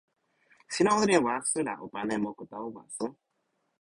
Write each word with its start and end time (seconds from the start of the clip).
sina 0.73 0.91
olin 0.99 1.17
e 1.17 1.19
waso 1.25 1.59
la 1.67 1.73
o 1.83 1.87
pana 1.93 2.13
e 2.17 2.19
moku 2.25 2.43
tawa 2.51 2.67
waso. 2.75 3.05